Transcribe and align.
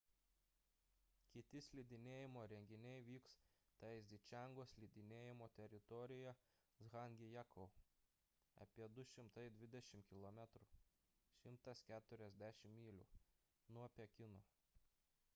kiti 1.33 1.59
slidinėjimo 1.65 2.45
renginiai 2.51 3.01
vyks 3.09 3.35
taizičengo 3.83 4.65
slidinėjimo 4.71 5.49
teritorijoje 5.59 6.33
zhangjiakou 6.93 7.67
apie 8.67 8.89
220 9.03 10.01
km 10.15 10.43
140 11.45 12.67
mylių 12.81 13.07
nuo 13.77 13.87
pekino 14.03 14.43